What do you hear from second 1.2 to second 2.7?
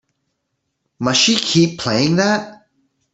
she keep playing that?